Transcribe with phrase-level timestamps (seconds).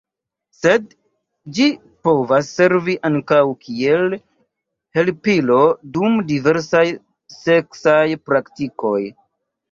[0.59, 0.85] Sed
[1.57, 1.65] ĝi
[2.05, 4.15] povas servi ankaŭ kiel
[4.99, 5.59] helpilo
[5.97, 6.81] dum diversaj
[7.35, 8.01] seksaj
[8.31, 9.03] praktikoj.